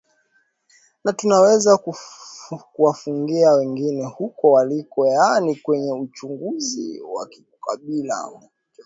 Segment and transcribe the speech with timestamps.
[1.03, 1.79] na tuneweza
[2.73, 8.31] kuwafungia wengine huko waliko yaani kwenye uchaguzi wa kikabila